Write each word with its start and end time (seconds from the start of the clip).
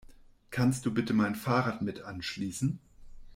Kannst 0.49 0.87
du 0.87 0.91
bitte 0.91 1.13
mein 1.13 1.35
Fahrrad 1.35 1.83
mit 1.83 2.01
anschließen? 2.01 2.79